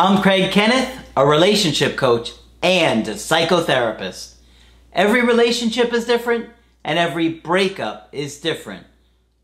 [0.00, 4.36] I'm Craig Kenneth, a relationship coach and a psychotherapist.
[4.92, 6.50] Every relationship is different
[6.84, 8.86] and every breakup is different.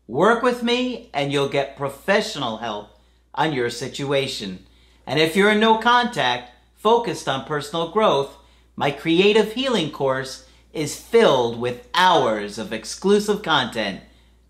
[0.07, 2.97] Work with me and you'll get professional help
[3.33, 4.65] on your situation.
[5.05, 8.33] And if you're in no contact, focused on personal growth,
[8.77, 14.03] my creative healing course is filled with hours of exclusive content.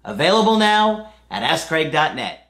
[0.03, 2.44] Available now at AskCraig.net.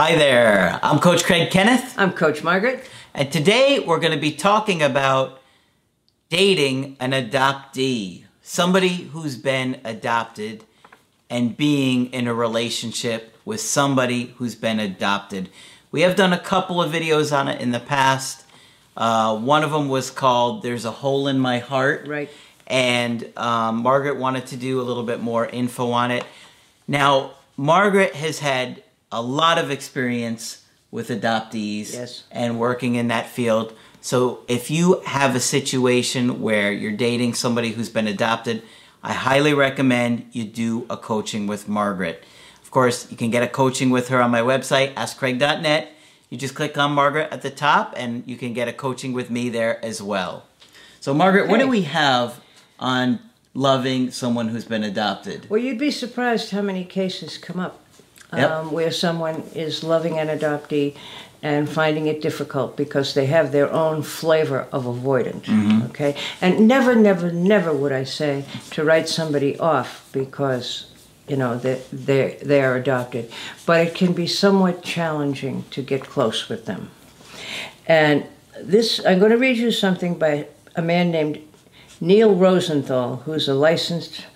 [0.00, 1.98] Hi there, I'm Coach Craig Kenneth.
[1.98, 2.88] I'm Coach Margaret.
[3.14, 5.40] And today we're going to be talking about
[6.28, 10.62] dating an adoptee, somebody who's been adopted
[11.28, 15.48] and being in a relationship with somebody who's been adopted.
[15.90, 18.44] We have done a couple of videos on it in the past.
[18.96, 22.06] Uh, one of them was called There's a Hole in My Heart.
[22.06, 22.30] Right.
[22.68, 26.24] And um, Margaret wanted to do a little bit more info on it.
[26.86, 32.24] Now, Margaret has had a lot of experience with adoptees Yes.
[32.30, 33.74] and working in that field.
[34.00, 38.62] So if you have a situation where you're dating somebody who's been adopted,
[39.02, 42.24] I highly recommend you do a coaching with Margaret.
[42.62, 45.92] Of course, you can get a coaching with her on my website, askcraig.net.
[46.30, 49.30] You just click on Margaret at the top and you can get a coaching with
[49.30, 50.44] me there as well.
[51.00, 52.40] So Margaret, what do we have
[52.78, 53.20] on
[53.54, 55.48] loving someone who's been adopted?
[55.48, 57.80] Well, you'd be surprised how many cases come up
[58.32, 58.50] Yep.
[58.50, 60.94] um, where someone is loving an adoptee
[61.42, 65.42] and finding it difficult because they have their own flavor of avoidant.
[65.42, 65.86] Mm-hmm.
[65.86, 70.90] Okay, and never, never, never would I say to write somebody off because
[71.28, 73.30] you know that they they are adopted,
[73.64, 76.90] but it can be somewhat challenging to get close with them.
[77.86, 78.26] And
[78.60, 81.40] this, I'm going to read you something by a man named
[82.00, 84.26] Neil Rosenthal, who's a licensed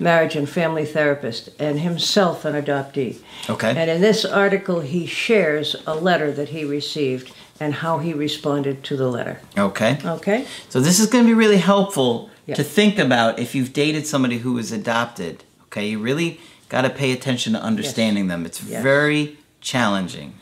[0.00, 3.20] marriage and family therapist and himself an adoptee.
[3.48, 3.70] Okay.
[3.76, 8.82] And in this article, he shares a letter that he received and how he responded
[8.84, 9.40] to the letter.
[9.56, 9.98] Okay.
[10.04, 10.46] Okay?
[10.68, 12.56] So this is going to be really helpful Yeah.
[12.56, 15.44] to think about if you've dated somebody who was adopted.
[15.66, 18.44] Okay, you really got to pay attention to understanding them.
[18.44, 18.82] It's Yes.
[18.82, 20.34] very challenging.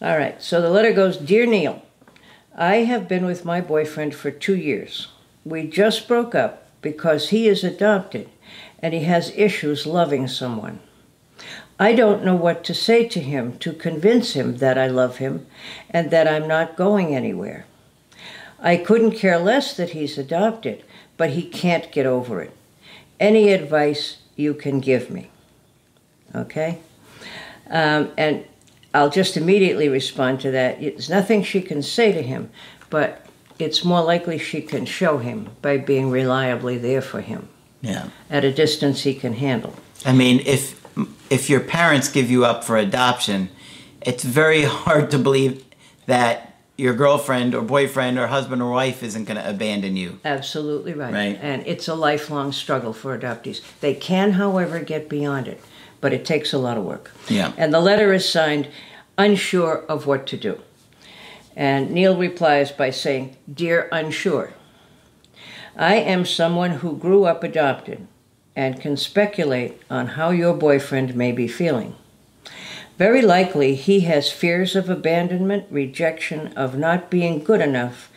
[0.00, 1.82] All right, so the letter goes Dear Neil,
[2.56, 5.08] I have been with my boyfriend for two years.
[5.44, 8.28] We just broke up because he is adopted
[8.80, 10.80] and he has issues loving someone.
[11.78, 15.46] I don't know what to say to him to convince him that I love him
[15.90, 17.66] and that I'm not going anywhere.
[18.58, 20.84] I couldn't care less that he's adopted,
[21.16, 22.56] but he can't get over it.
[23.20, 25.30] Any advice you can give me?
[26.34, 26.78] Okay?
[27.68, 28.46] Um, and
[28.94, 30.82] I'll just immediately respond to that.
[30.82, 32.50] It's nothing she can say to him,
[32.88, 33.26] but
[33.58, 37.48] it's more likely she can show him by being reliably there for him
[37.86, 38.08] Yeah.
[38.30, 39.74] at a distance he can handle.
[40.04, 40.84] I mean, if
[41.30, 43.48] if your parents give you up for adoption,
[44.00, 45.64] it's very hard to believe
[46.06, 50.20] that your girlfriend or boyfriend or husband or wife isn't going to abandon you.
[50.24, 51.12] Absolutely right.
[51.12, 51.38] Right.
[51.40, 53.62] And it's a lifelong struggle for adoptees.
[53.80, 55.60] They can, however, get beyond it,
[56.00, 57.12] but it takes a lot of work.
[57.28, 57.52] Yeah.
[57.56, 58.68] And the letter is signed,
[59.16, 60.60] unsure of what to do.
[61.56, 64.52] And Neil replies by saying, Dear Unsure,
[65.76, 68.06] I am someone who grew up adopted
[68.54, 71.94] and can speculate on how your boyfriend may be feeling.
[72.96, 78.10] Very likely he has fears of abandonment, rejection, of not being good enough,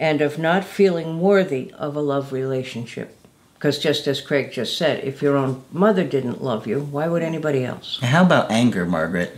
[0.00, 3.16] and of not feeling worthy of a love relationship.
[3.54, 7.22] Because just as Craig just said, if your own mother didn't love you, why would
[7.22, 8.00] anybody else?
[8.02, 9.36] How about anger, Margaret?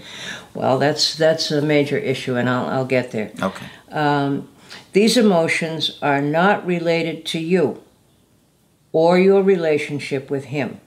[0.55, 3.31] Well, that's that's a major issue, and I'll, I'll get there.
[3.41, 3.67] Okay.
[3.93, 4.49] Um,
[4.93, 7.83] these emotions are not related to you
[8.93, 10.81] or your relationship with him.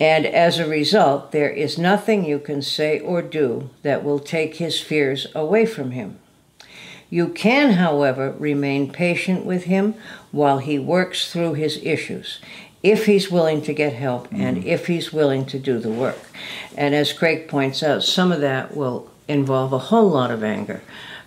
[0.00, 4.56] And as a result, there is nothing you can say or do that will take
[4.56, 6.18] his fears away from him.
[7.10, 9.94] You can, however, remain patient with him
[10.30, 12.38] while he works through his issues,
[12.82, 14.64] if he's willing to get help and mm.
[14.64, 16.18] if he's willing to do the work.
[16.76, 20.82] And as Craig points out, some of that will involve a whole lot of anger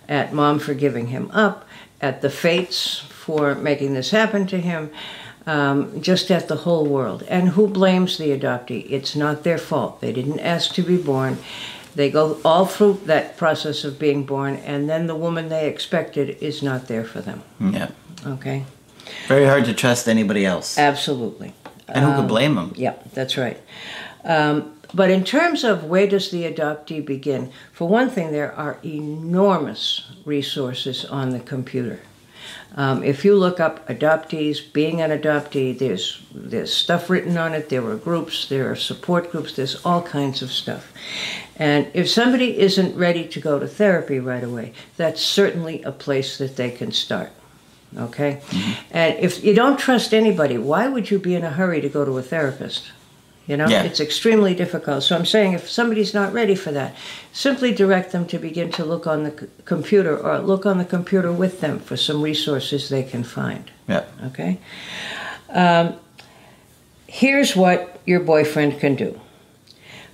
[0.08, 1.66] at mom for giving him up,
[2.00, 4.90] at the fates for making this happen to him,
[5.46, 7.22] um, just at the whole world.
[7.28, 8.86] And who blames the adoptee?
[8.90, 10.00] It's not their fault.
[10.00, 11.38] They didn't ask to be born.
[11.94, 16.38] They go all through that process of being born, and then the woman they expected
[16.40, 17.42] is not there for them.
[17.60, 17.90] Yeah.
[18.26, 18.64] Okay?
[19.28, 20.78] Very hard to trust anybody else.
[20.78, 21.54] Absolutely.
[21.88, 22.72] And who could blame them?
[22.76, 23.60] Yeah, that's right.
[24.24, 28.78] Um, but in terms of where does the adoptee begin, for one thing, there are
[28.84, 32.00] enormous resources on the computer.
[32.74, 37.68] Um, if you look up adoptees, being an adoptee, there's there's stuff written on it.
[37.68, 40.90] There are groups, there are support groups, there's all kinds of stuff.
[41.56, 46.38] And if somebody isn't ready to go to therapy right away, that's certainly a place
[46.38, 47.30] that they can start.
[47.96, 48.40] Okay?
[48.90, 52.06] And if you don't trust anybody, why would you be in a hurry to go
[52.06, 52.90] to a therapist?
[53.46, 53.82] You know, Yeah.
[53.82, 55.02] it's extremely difficult.
[55.02, 56.94] So I'm saying if somebody's not ready for that,
[57.32, 60.84] simply direct them to begin to look on the c- computer or look on the
[60.84, 63.70] computer with them for some resources they can find.
[63.88, 64.04] Yeah.
[64.26, 64.58] Okay?
[65.50, 65.94] Um,
[67.08, 69.20] here's what your boyfriend can do.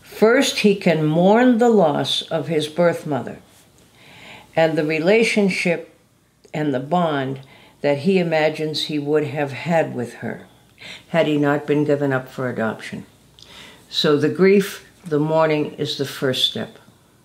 [0.03, 3.39] First, he can mourn the loss of his birth mother
[4.57, 5.95] and the relationship
[6.55, 7.41] and the bond
[7.83, 10.47] that he imagines he would have had with her
[11.09, 13.05] had he not been given up for adoption.
[13.89, 16.79] So the grief, the mourning is the first step.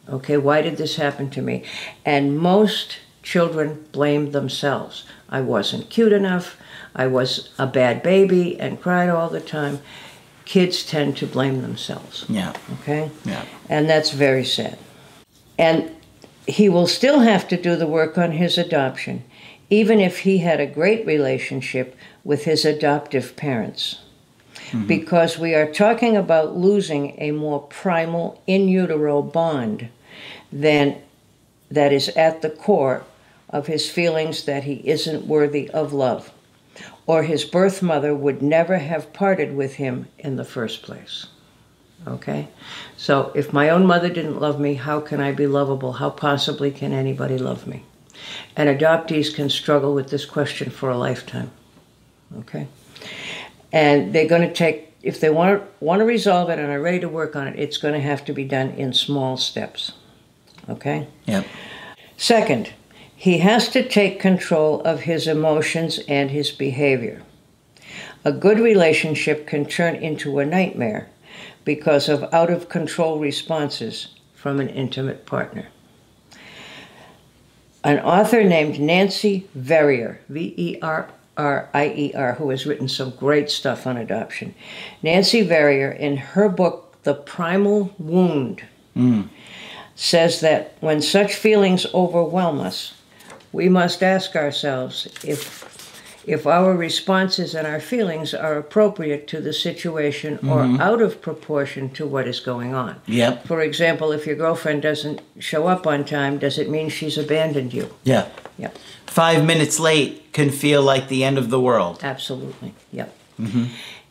[0.09, 1.63] Okay, why did this happen to me?
[2.05, 5.05] And most children blame themselves.
[5.29, 6.57] I wasn't cute enough,
[6.95, 9.79] I was a bad baby and cried all the time.
[10.45, 12.25] Kids tend to blame themselves.
[12.29, 12.53] Yeah.
[12.81, 13.09] Okay?
[13.23, 13.45] Yeah.
[13.69, 14.77] And that's very sad.
[15.57, 15.95] And
[16.45, 19.23] he will still have to do the work on his adoption,
[19.69, 23.99] even if he had a great relationship with his adoptive parents.
[24.73, 24.87] Mm-hmm.
[24.87, 29.89] Because we are talking about losing a more primal in utero bond
[30.51, 30.99] than
[31.69, 33.03] that is at the core
[33.49, 36.31] of his feelings that he isn't worthy of love,
[37.05, 41.27] or his birth mother would never have parted with him in the first place.
[42.07, 42.47] Okay?
[42.97, 45.93] So if my own mother didn't love me, how can I be lovable?
[45.93, 47.83] How possibly can anybody love me?
[48.55, 51.51] And adoptees can struggle with this question for a lifetime.
[52.39, 52.67] Okay?
[53.73, 56.79] And they're going to take, if they want to, want to resolve it and are
[56.79, 59.93] ready to work on it, it's going to have to be done in small steps.
[60.69, 61.07] Okay?
[61.25, 61.45] Yep.
[62.15, 62.71] Second,
[63.15, 67.23] he has to take control of his emotions and his behavior.
[68.23, 71.09] A good relationship can turn into a nightmare
[71.65, 75.67] because of out of control responses from an intimate partner.
[77.83, 82.87] An author named Nancy Verrier, V E R R I E R, who has written
[82.87, 84.53] some great stuff on adoption.
[85.01, 88.63] Nancy Verrier, in her book, The Primal Wound,
[88.93, 89.23] hmm.
[89.95, 92.93] says that when such feelings overwhelm us,
[93.51, 95.72] we must ask ourselves if
[96.25, 100.81] if our responses and our feelings are appropriate to the situation or mm-hmm.
[100.81, 103.01] out of proportion to what is going on.
[103.07, 103.45] Yep.
[103.45, 107.73] For example, if your girlfriend doesn't show up on time, does it mean she's abandoned
[107.73, 107.93] you?
[108.03, 108.29] Yeah.
[108.57, 108.77] Yep,
[109.07, 111.99] Five minutes late can feel like the end of the world.
[112.03, 112.73] absolutely.
[112.91, 113.15] Yep.
[113.39, 113.65] Mm-hmm.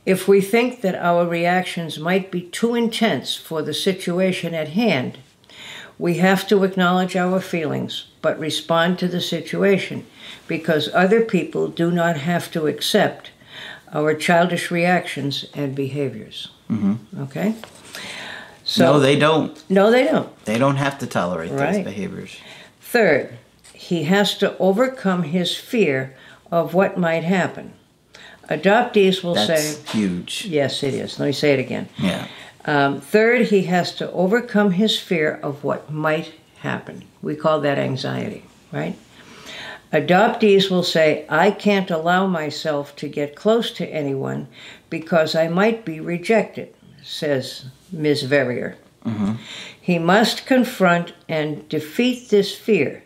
[0.05, 5.19] If we think that our reactions might be too intense for the situation at hand,
[5.97, 10.07] we have to acknowledge our feelings but respond to the situation
[10.49, 13.31] because other people do not have to accept
[13.93, 16.51] our childish reactions and behaviors.
[16.71, 17.23] Mm-hmm.
[17.23, 17.55] Okay?
[18.65, 19.63] So, no, they don't.
[19.69, 20.45] no, they don't.
[20.45, 22.37] They don't have to tolerate those behaviors.
[22.81, 23.37] Third,
[23.75, 26.17] he has to overcome his fear
[26.51, 27.73] of what might happen.
[28.49, 30.47] Adoptees will That's say, huge.
[30.47, 31.19] yes, it is.
[31.19, 31.89] Let me say it again.
[31.99, 32.29] Yeah.
[32.65, 37.05] Um, third, he has to overcome his fear of what might happen.
[37.21, 38.97] We call that anxiety, right?
[39.93, 44.49] Adoptees will say, I can't allow myself to get close to anyone
[44.89, 48.23] because I might be rejected, says Ms.
[48.23, 48.77] Verrier.
[49.05, 49.35] Mm-hmm.
[49.81, 53.03] He must confront and defeat this fear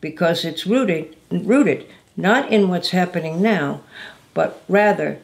[0.00, 3.82] because it's rooted, rooted not in what's happening now,
[4.34, 5.18] but rather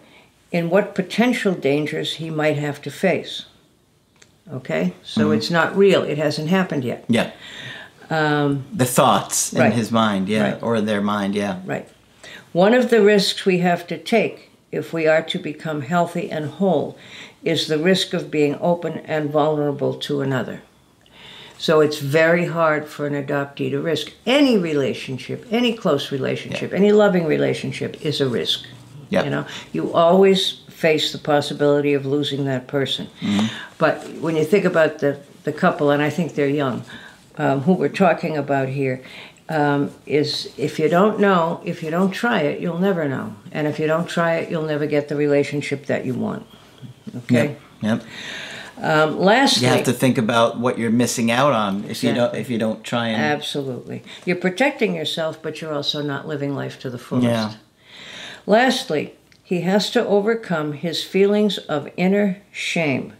[0.51, 3.47] in what potential dangers he might have to face.
[4.51, 4.95] Okay?
[5.03, 7.05] So it's not real, it hasn't happened yet.
[7.09, 7.31] Yeah.
[8.11, 9.73] Um, The thoughts in Right.
[9.73, 10.63] his mind, yeah, Right.
[10.63, 11.59] or their mind, yeah.
[11.65, 11.89] Right.
[12.53, 16.47] One of the risks we have to take if we are to become healthy and
[16.47, 16.97] whole
[17.45, 20.61] is the risk of being open and vulnerable to another.
[21.59, 26.91] So it's very hard for an adoptee to risk any relationship, any close relationship, any
[26.93, 28.65] loving relationship is a risk.
[29.11, 29.25] Yeah.
[29.25, 33.07] You know, you always face the possibility of losing that person.
[33.79, 35.13] But when you think about the,
[35.45, 36.85] the couple, and I think they're young,
[37.39, 38.97] um, who we're talking about here,
[39.49, 43.35] um, is if you don't know, if you don't try it, you'll never know.
[43.53, 46.47] And if you don't try it, you'll never get the relationship that you want.
[47.17, 47.57] Okay?
[47.83, 48.03] Yep.
[48.79, 52.35] Um, lastly, You have to think about what you're missing out on if you don't
[52.35, 54.03] if you don't try and Absolutely.
[54.27, 57.27] You're protecting yourself, but you're also not living life to the fullest.
[57.27, 57.53] Yeah.
[58.47, 59.15] Lastly,
[59.53, 63.13] he has to overcome his feelings of inner shame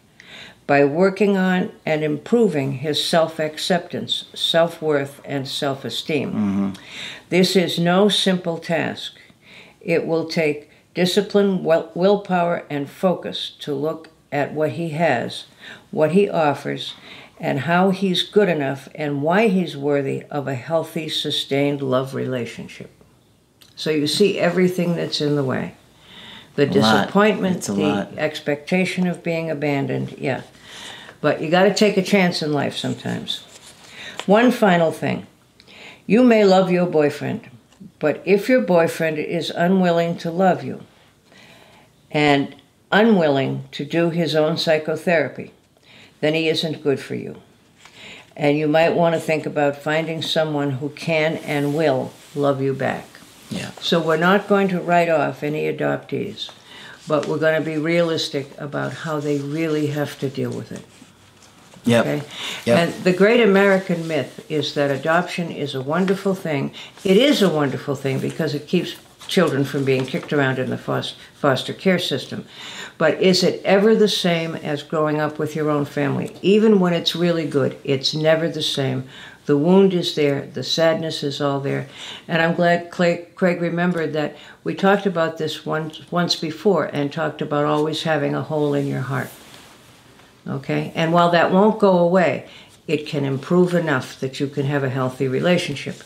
[0.67, 6.33] by working on and improving his self acceptance, self worth, and self esteem.
[6.33, 6.71] Mm-hmm.
[7.29, 9.13] This is no simple task.
[9.83, 15.45] It will take discipline, will- willpower, and focus to look at what he has,
[15.91, 16.95] what he offers,
[17.39, 22.91] and how he's good enough and why he's worthy of a healthy, sustained love relationship.
[23.77, 25.75] So you see everything that's in the way.
[26.55, 26.73] The lot.
[26.73, 28.19] disappointment, the lot.
[28.19, 30.43] expectation of being abandoned, yeah.
[31.21, 33.45] But you got to take a chance in life sometimes.
[34.27, 35.27] One final thing.
[36.07, 37.49] You may love your boyfriend,
[37.99, 40.83] but if your boyfriend is unwilling to love you
[42.11, 42.55] and
[42.91, 45.53] unwilling to do his own psychotherapy,
[46.21, 47.41] then he isn't good for you.
[48.37, 52.75] And you might want to think about finding someone who can and will love you
[52.75, 53.07] back.
[53.53, 53.71] Yeah.
[53.81, 56.51] So we're not going to write off any adoptees,
[57.07, 60.85] but we're going to be realistic about how they really have to deal with it.
[61.85, 62.01] Yeah.
[62.01, 62.23] Okay?
[62.65, 62.79] Yep.
[62.79, 66.73] And the great American myth is that adoption is a wonderful thing.
[67.05, 70.79] It is a wonderful thing because it keeps children from being kicked around in the
[70.79, 72.45] foster care system.
[72.99, 76.37] But is it ever the same as growing up with your own family?
[76.41, 79.09] Even when it's really good, it's never the same.
[79.47, 81.89] The wound is there, the sadness is all there.
[82.29, 87.13] And I'm glad Clay, Craig remembered that we talked about this once, once before and
[87.13, 89.31] talked about always having a hole in your heart.
[90.47, 90.93] Okay?
[90.95, 92.49] And while that won't go away,
[92.87, 96.03] it can improve enough that you can have a healthy relationship.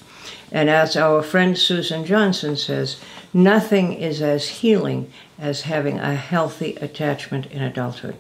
[0.51, 3.01] And as our friend Susan Johnson says,
[3.35, 8.17] nothing is as healing as having a healthy attachment in adulthood.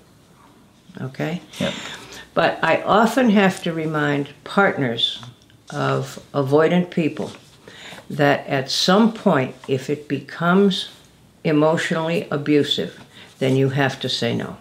[1.00, 1.40] Okay?
[1.58, 1.74] Yep.
[2.36, 5.24] But I often have to remind partners
[5.70, 7.32] of avoidant people
[8.10, 10.90] that at some point, if it becomes
[11.44, 13.02] emotionally abusive,
[13.38, 14.58] then you have to say no.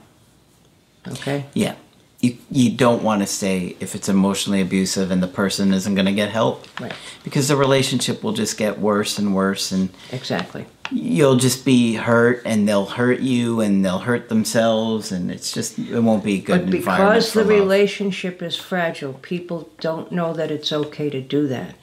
[1.05, 1.47] Okay?
[1.53, 1.75] Yeah.
[2.21, 6.05] You, you don't want to stay if it's emotionally abusive and the person isn't going
[6.07, 6.65] to get help.
[6.81, 6.93] Right.
[7.23, 10.65] Because the relationship will just get worse and worse and Exactly.
[10.91, 15.77] you'll just be hurt and they'll hurt you and they'll hurt themselves and it's just
[15.77, 17.49] it won't be good But because the love.
[17.49, 21.75] relationship is fragile, people don't know that it's okay to do that.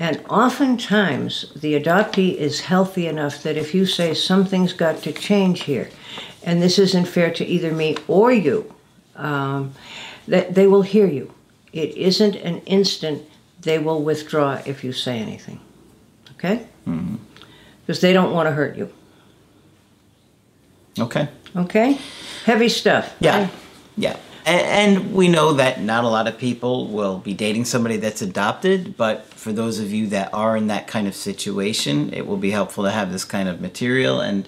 [0.00, 5.62] And oftentimes, the adoptee is healthy enough that if you say something's got to change
[5.64, 5.88] here,
[6.42, 8.73] and this isn't fair to either me or you,
[9.16, 9.74] um,
[10.28, 11.32] that they will hear you.
[11.72, 13.24] It isn't an instant
[13.64, 15.60] they will withdraw if you say anything.
[16.36, 16.66] Okay?
[17.80, 18.92] Because they don't want to hurt you.
[20.98, 21.28] Okay.
[21.56, 21.98] Okay?
[22.44, 23.14] Heavy stuff.
[23.20, 23.48] Yeah.
[23.96, 24.16] Yeah.
[24.46, 28.20] And, and we know that not a lot of people will be dating somebody that's
[28.20, 32.36] adopted, but for those of you that are in that kind of situation, it will
[32.36, 34.46] be helpful to have this kind of material and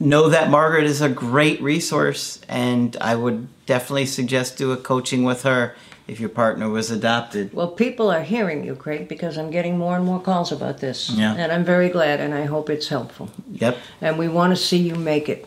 [0.00, 5.24] know that Margaret is a great resource and I would definitely suggest do a coaching
[5.24, 5.76] with her
[6.08, 7.52] if your partner was adopted.
[7.52, 11.10] Well, people are hearing you, Craig, because I'm getting more and more calls about this.
[11.10, 11.34] Yeah.
[11.34, 13.30] And I'm very glad, and I hope it's helpful.
[13.52, 13.76] Yep.
[14.00, 15.46] And we want to see you make it.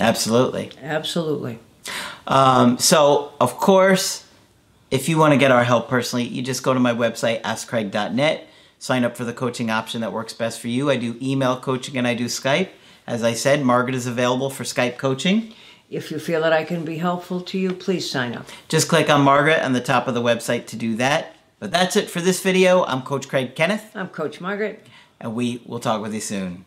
[0.00, 0.70] Absolutely.
[0.82, 1.58] Absolutely.
[2.26, 4.26] Um, so, of course,
[4.90, 8.48] if you want to get our help personally, you just go to my website, askcraig.net,
[8.78, 10.88] sign up for the coaching option that works best for you.
[10.88, 12.70] I do email coaching and I do Skype.
[13.06, 15.52] As I said, Margaret is available for Skype coaching.
[15.92, 18.48] If you feel that I can be helpful to you, please sign up.
[18.66, 21.36] Just click on Margaret on the top of the website to do that.
[21.58, 22.82] But that's it for this video.
[22.84, 24.86] I'm Coach Craig Kenneth, I'm Coach Margaret.
[25.20, 26.64] and we will talk with you soon.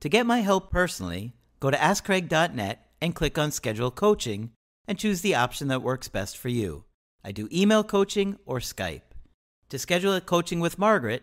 [0.00, 4.50] To get my help personally, go to AskCraig.net and click on Schedule Coaching
[4.86, 6.84] and choose the option that works best for you.
[7.24, 9.00] I do email coaching or Skype.
[9.70, 11.22] To schedule a coaching with Margaret,